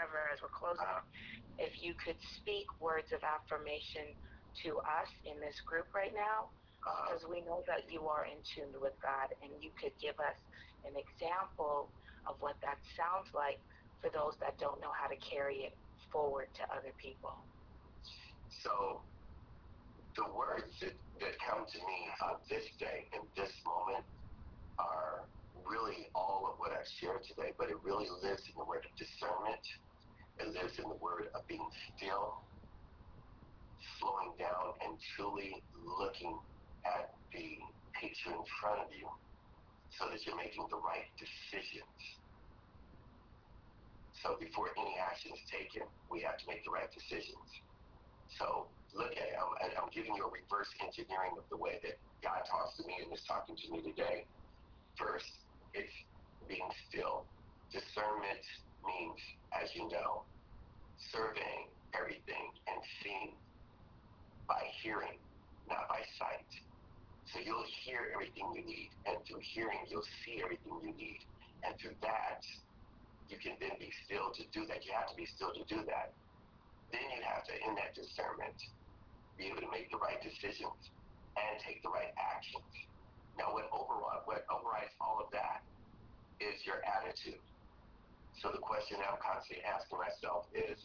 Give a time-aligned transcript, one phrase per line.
[0.00, 1.02] whatever as we're closing, Uh-huh.
[1.58, 4.16] if you could speak words of affirmation
[4.64, 6.50] to us in this group right now,
[6.86, 10.18] Uh, because we know that you are in tune with God, and you could give
[10.18, 10.38] us
[10.84, 11.92] an example
[12.24, 13.60] of what that sounds like
[14.00, 15.76] for those that don't know how to carry it
[16.10, 17.44] forward to other people.
[18.48, 19.04] So
[20.16, 24.06] the words that, that come to me on this day in this moment
[24.78, 28.86] are really all of what I've shared today, but it really lives in the word
[28.86, 29.60] of discernment.
[30.40, 32.32] It lives in the word of being still,
[34.00, 36.32] slowing down, and truly looking
[36.88, 37.60] at the
[38.00, 39.04] picture in front of you
[40.00, 42.00] so that you're making the right decisions.
[44.24, 47.48] So before any action is taken, we have to make the right decisions.
[48.38, 49.28] So look at.
[49.36, 53.00] I'm, I'm giving you a reverse engineering of the way that God talks to me
[53.04, 54.28] and is talking to me today.
[54.96, 55.28] First,
[55.72, 55.92] it's
[56.48, 57.28] being still.
[57.72, 58.44] Discernment
[58.84, 59.20] means,
[59.56, 60.26] as you know,
[61.10, 63.40] surveying everything and seeing
[64.48, 65.16] by hearing,
[65.68, 66.50] not by sight.
[67.32, 71.20] So you'll hear everything you need, and through hearing, you'll see everything you need.
[71.62, 72.42] And through that,
[73.28, 74.82] you can then be still to do that.
[74.82, 76.16] You have to be still to do that.
[76.90, 78.58] Then you have to, in that discernment,
[79.38, 80.80] be able to make the right decisions
[81.38, 82.66] and take the right actions.
[83.38, 85.62] Now, what override, what overrides all of that
[86.42, 87.38] is your attitude.
[88.42, 90.80] So the question I'm constantly asking myself is,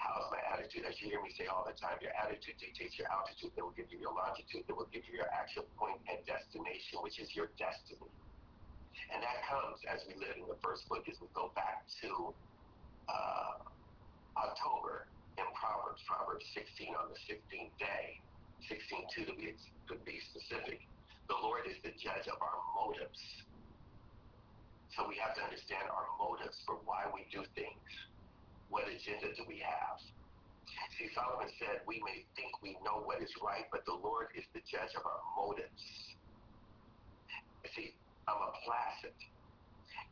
[0.00, 0.88] how's my attitude?
[0.88, 3.52] As you hear me say all the time, your attitude dictates your altitude.
[3.54, 4.64] That will give you your longitude.
[4.64, 8.08] That will give you your actual point and destination, which is your destiny.
[9.12, 12.32] And that comes as we live in the first book, as we go back to
[13.12, 13.60] uh,
[14.40, 15.04] October
[15.36, 18.06] in Proverbs, Proverbs 16 on the 16th day,
[18.72, 19.52] 16.2 to be,
[19.92, 20.80] to be specific.
[21.28, 23.20] The Lord is the judge of our motives.
[24.96, 27.86] So we have to understand our motives for why we do things.
[28.70, 29.98] What agenda do we have?
[30.96, 34.46] See, Solomon said, we may think we know what is right, but the Lord is
[34.54, 35.82] the judge of our motives.
[37.74, 37.98] See,
[38.30, 39.16] I'm a placid.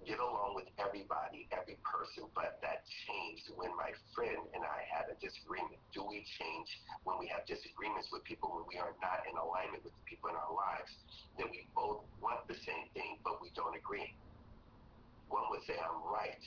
[0.06, 5.10] Get along with everybody, every person, but that changed when my friend and I had
[5.10, 5.78] a disagreement.
[5.94, 6.68] Do we change
[7.02, 10.30] when we have disagreements with people when we are not in alignment with the people
[10.30, 10.90] in our lives?
[11.38, 14.06] That we both want the same thing, but we don't agree.
[15.30, 16.42] One would say, I'm right,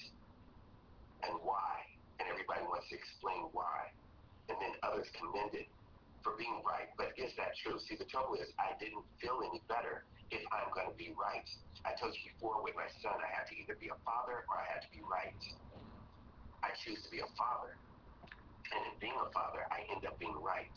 [1.27, 1.75] and why?
[2.19, 3.91] And everybody wants to explain why.
[4.49, 4.57] And
[5.15, 5.67] commended
[6.21, 6.89] for being right.
[6.97, 7.81] But is that true?
[7.81, 11.45] See, the trouble is, I didn't feel any better if I'm going to be right.
[11.83, 14.55] I told you before with my son, I had to either be a father or
[14.55, 15.35] I had to be right.
[16.61, 17.75] I choose to be a father.
[18.71, 20.71] And in being a father, I end up being right.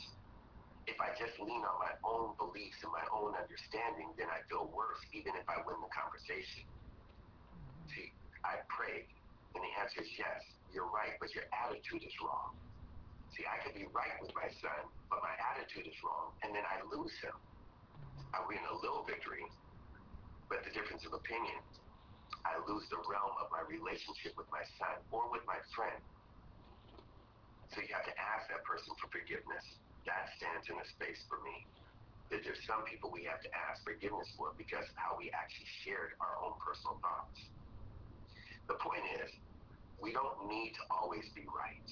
[0.91, 4.69] If I just lean on my own beliefs and my own understanding, then I feel
[4.69, 6.67] worse, even if I win the conversation.
[6.67, 7.89] Mm-hmm.
[7.95, 8.09] See,
[8.45, 9.09] I prayed,
[9.57, 12.59] and the answer is yes, you're right, but your attitude is wrong.
[13.35, 16.63] See, I could be right with my son, but my attitude is wrong, and then
[16.71, 17.35] I lose him.
[18.07, 19.43] Uh, I win a little victory,
[20.51, 21.59] but the difference of opinion,
[22.47, 25.99] I lose the realm of my relationship with my son or with my friend.
[27.75, 29.65] So you have to ask that person for forgiveness.
[30.07, 31.57] That stands in a space for me.
[32.31, 35.71] That there's some people we have to ask forgiveness for because of how we actually
[35.83, 37.39] shared our own personal thoughts.
[38.71, 39.31] The point is,
[39.99, 41.89] we don't need to always be right.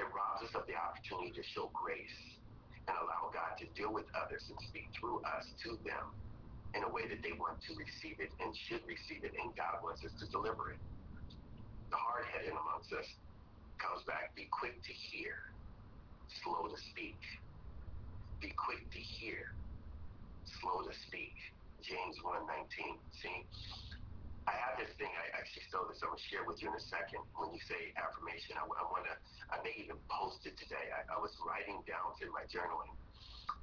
[0.00, 2.20] It robs us of the opportunity to show grace
[2.88, 6.16] and allow God to deal with others and speak through us to them
[6.78, 9.82] in a way that they want to receive it and should receive it, and God
[9.82, 10.82] wants us to deliver it.
[11.92, 13.06] The hard headed amongst us
[13.82, 15.34] comes back be quick to hear,
[16.44, 17.20] slow to speak.
[18.42, 19.42] Be quick to hear,
[20.60, 21.34] slow to speak.
[21.84, 23.00] James 1:19.
[23.12, 23.38] See,
[24.48, 25.08] I have this thing.
[25.12, 26.00] I actually stole this.
[26.04, 27.20] I'm gonna share with you in a second.
[27.36, 29.14] When you say affirmation, I, I wanna.
[29.52, 30.92] I may even post it today.
[30.92, 32.92] I, I was writing down in my journaling,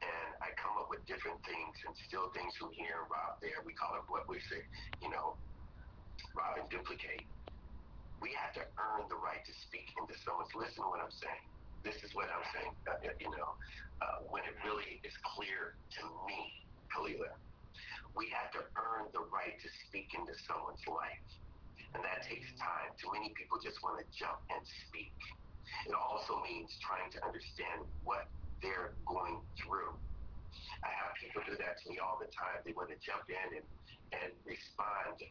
[0.05, 3.61] and I come up with different things and steal things from here and rob there.
[3.65, 4.61] We call it what we say,
[5.01, 5.38] you know,
[6.38, 7.27] rob and duplicate.
[8.21, 10.51] We have to earn the right to speak into someone's.
[10.57, 11.45] Listen to what I'm saying.
[11.85, 12.74] This is what I'm saying.
[12.89, 13.50] Uh, you know,
[14.03, 16.39] uh, when it really is clear to me,
[18.17, 21.21] we have to earn the right to speak into someone's life,
[21.93, 22.89] and that takes time.
[22.97, 24.59] Too many people just want to jump and
[24.89, 25.13] speak.
[25.85, 28.25] It also means trying to understand what
[28.65, 29.93] they're going through.
[30.81, 32.65] I have people do that to me all the time.
[32.65, 33.67] They want to jump in and,
[34.17, 35.21] and respond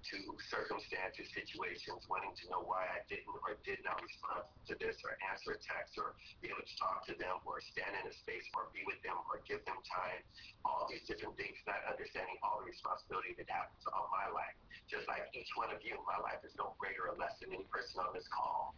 [0.00, 0.18] to
[0.48, 5.16] circumstances, situations, wanting to know why I didn't or did not respond to this or
[5.28, 8.46] answer a text or be able to talk to them or stand in a space
[8.56, 10.20] or be with them or give them time.
[10.64, 14.56] All these different things, not understanding all the responsibility that happens on my life.
[14.88, 17.68] Just like each one of you, my life is no greater or less than any
[17.68, 18.74] person on this call.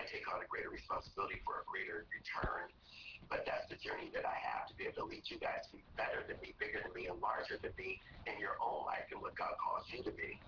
[0.00, 2.72] I take on a greater responsibility for a greater return.
[3.28, 5.76] But that's the journey that I have to be able to lead you guys to
[5.76, 9.06] be better than me, bigger than me, and larger than me in your own life
[9.12, 10.40] and what God calls you to be.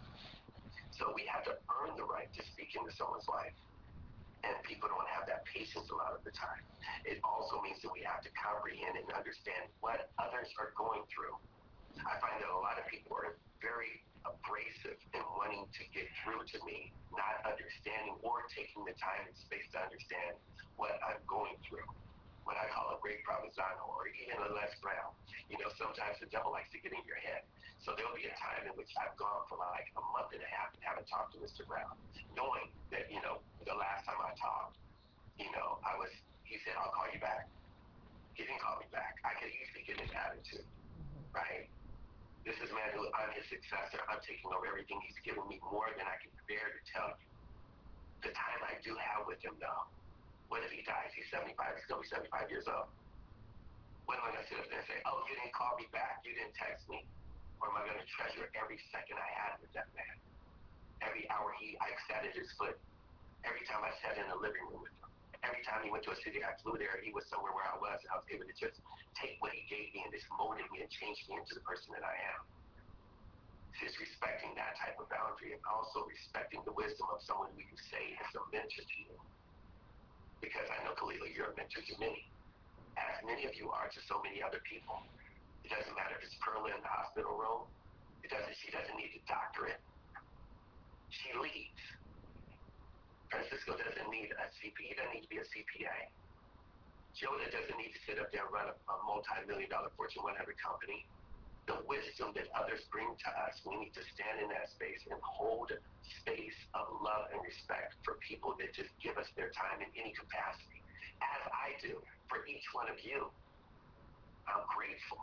[0.96, 3.54] So we have to earn the right to speak into someone's life.
[4.43, 6.62] And people don't have that patience a lot of the time.
[7.06, 11.38] It also means that we have to comprehend and understand what others are going through.
[12.02, 14.02] I find that a lot of people are very
[14.52, 19.32] abrasive in wanting to get through to me, not understanding or taking the time and
[19.32, 20.37] space to understand
[20.76, 21.88] what I'm going through.
[22.44, 25.14] What I call a great Provenzano or even a Les Brown.
[25.49, 27.46] You know, sometimes the devil likes to get in your head.
[27.81, 30.50] So there'll be a time in which I've gone for like a month and a
[30.50, 31.64] half and haven't talked to Mr.
[31.64, 31.96] Brown,
[32.37, 34.76] knowing that, you know, the last time I talked,
[35.38, 36.10] you know, I was,
[36.43, 37.46] he said, I'll call you back.
[38.34, 39.22] He didn't call me back.
[39.22, 41.31] I could easily get his attitude, mm-hmm.
[41.31, 41.70] right?
[42.43, 44.03] This is man who I'm his successor.
[44.11, 44.99] I'm taking over everything.
[45.06, 47.27] He's given me more than I can bear to tell you.
[48.27, 49.83] The time I do have with him, though,
[50.50, 51.15] what if he dies?
[51.15, 51.55] He's 75.
[51.55, 52.91] He's going to be 75 years old.
[54.11, 55.87] When am I going to sit up there and say, oh, you didn't call me
[55.94, 56.19] back.
[56.27, 57.06] You didn't text me.
[57.62, 60.17] Or am I going to treasure every second I had with that man?
[61.06, 62.75] Every hour he, I sat at his foot.
[63.47, 65.01] Every time I sat in the living room with him.
[65.52, 67.76] Every time he went to a city I flew there, he was somewhere where I
[67.76, 68.00] was.
[68.08, 68.81] I was able to just
[69.20, 71.93] take what he gave me and just molded me and changed me into the person
[71.93, 72.40] that I am.
[73.76, 77.78] Just respecting that type of boundary and also respecting the wisdom of someone who you
[77.93, 79.12] say is a mentor to you.
[80.40, 82.25] Because I know, Kalila, you're a mentor to many.
[82.96, 84.96] As many of you are to so many other people.
[85.69, 87.69] It doesn't matter if it's Perla in the hospital room.
[88.25, 88.56] It doesn't.
[88.56, 89.84] She doesn't need a doctorate.
[91.12, 91.84] She leads.
[93.32, 94.93] Francisco doesn't need a CPA.
[94.93, 95.99] He doesn't need to be a CPA.
[97.17, 100.37] Jonah doesn't need to sit up there and run a, a multi-million dollar Fortune 100
[100.61, 101.08] company.
[101.64, 105.17] The wisdom that others bring to us, we need to stand in that space and
[105.25, 105.73] hold
[106.20, 110.12] space of love and respect for people that just give us their time in any
[110.12, 110.81] capacity,
[111.23, 113.31] as I do for each one of you.
[114.50, 115.23] I'm grateful.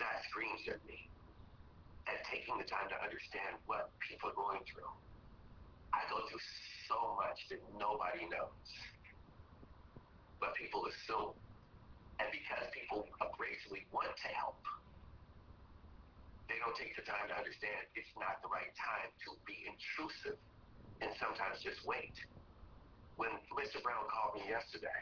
[0.00, 0.98] That screams at me.
[2.08, 4.90] And taking the time to understand what people are going through.
[5.94, 6.42] I go through
[6.88, 6.98] so
[7.40, 8.68] much that nobody knows.
[10.40, 11.32] But people assume.
[12.20, 14.60] And because people abrasively want to help,
[16.52, 20.36] they don't take the time to understand it's not the right time to be intrusive
[21.00, 22.12] and sometimes just wait.
[23.16, 23.80] When Mr.
[23.80, 25.00] Brown called me yesterday,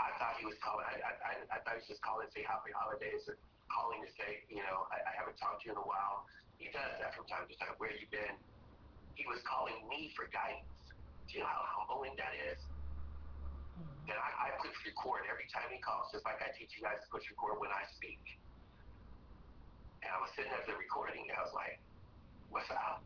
[0.00, 0.84] I thought he was calling.
[0.88, 3.36] I, I, I thought he was just calling to say happy holidays or
[3.72, 6.24] calling to say, you know, I, I haven't talked to you in a while.
[6.56, 7.76] He does that from time to time.
[7.80, 8.36] Where you been?
[9.16, 10.73] He was calling me for guidance.
[11.28, 12.60] Do you know how humbling that is?
[13.78, 13.96] Hmm.
[14.06, 17.00] That I, I push record every time he calls, just like I teach you guys
[17.00, 18.22] to push record when I speak.
[20.04, 21.80] And I was sitting at the recording and I was like,
[22.52, 23.00] what's up?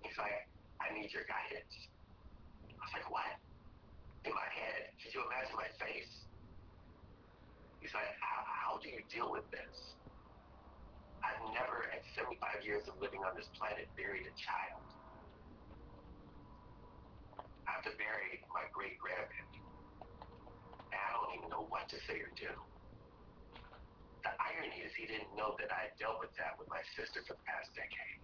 [0.00, 0.48] He's like,
[0.80, 1.74] I need your guidance.
[2.64, 3.32] I was like, what?
[4.24, 4.90] In my head.
[5.04, 6.24] Could you imagine my face?
[7.84, 9.76] He's like, how, how do you deal with this?
[11.20, 14.84] I've never, at 75 years of living on this planet, buried a child.
[17.80, 19.56] To bury my great grandparent.
[20.92, 22.52] And I don't even know what to say or do.
[24.24, 27.24] The irony is he didn't know that I had dealt with that with my sister
[27.24, 28.20] for the past decade.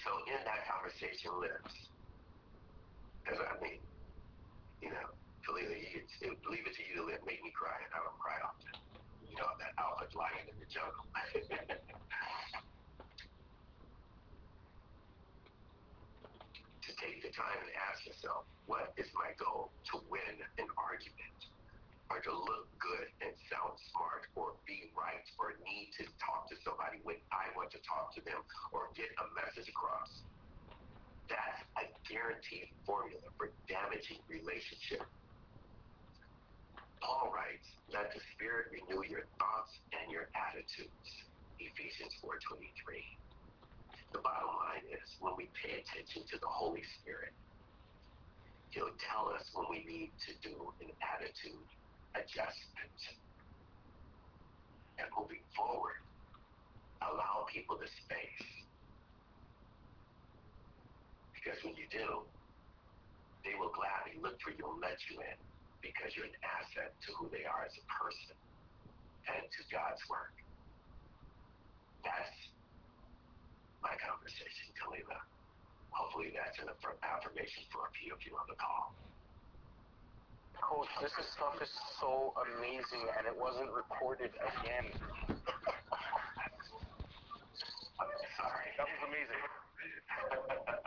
[0.00, 1.76] So in that conversation lives,
[3.20, 3.84] because I mean,
[4.80, 5.08] you know,
[5.44, 6.02] Kalila, you,
[6.48, 8.74] leave it to you to let, make me cry, and I don't cry often.
[9.20, 11.06] You know, that alpha lion in the jungle.
[16.82, 19.68] to take the time and ask yourself, what is my goal?
[19.92, 21.38] To win an argument,
[22.08, 26.56] or to look good and sound smart, or be right, or need to talk to
[26.64, 28.40] somebody when I want to talk to them,
[28.72, 30.24] or get a message across.
[31.28, 35.04] That's a guaranteed formula for damaging relationship.
[37.04, 41.08] Paul writes, let the Spirit renew your thoughts and your attitudes.
[41.60, 43.31] Ephesians 4.23.
[44.12, 47.32] The bottom line is when we pay attention to the Holy Spirit,
[48.72, 51.68] He'll tell us when we need to do an attitude
[52.16, 52.98] adjustment.
[55.00, 56.00] And moving forward,
[57.04, 58.48] allow people the space.
[61.36, 62.24] Because when you do,
[63.44, 65.38] they will gladly look for you and let you in
[65.82, 68.36] because you're an asset to who they are as a person
[69.26, 70.32] and to God's work.
[72.06, 72.30] That's
[74.32, 75.18] my conversation, Kalila.
[75.92, 76.68] Hopefully that's an
[77.04, 78.96] affirmation for a few of you on the call.
[80.56, 81.68] Coach, this stuff is
[82.00, 84.88] so amazing and it wasn't recorded again.
[88.00, 88.08] I'm
[88.40, 88.72] sorry.
[88.78, 89.42] That was amazing.